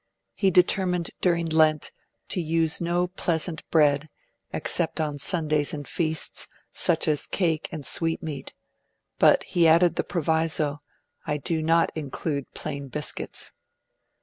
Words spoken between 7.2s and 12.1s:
cake and sweetmeat'; but he added the proviso 'I do not